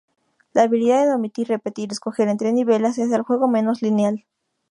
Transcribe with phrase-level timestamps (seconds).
[0.53, 4.25] La habilidad de omitir, repetir o escoger entre niveles hace al juego menos lineal.